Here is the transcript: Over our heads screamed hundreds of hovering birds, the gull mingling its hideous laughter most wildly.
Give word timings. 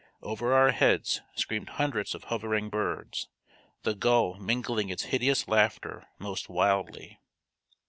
Over 0.23 0.51
our 0.55 0.71
heads 0.71 1.21
screamed 1.35 1.69
hundreds 1.77 2.15
of 2.15 2.23
hovering 2.23 2.69
birds, 2.71 3.27
the 3.83 3.93
gull 3.93 4.33
mingling 4.39 4.89
its 4.89 5.03
hideous 5.03 5.47
laughter 5.47 6.07
most 6.17 6.49
wildly. 6.49 7.19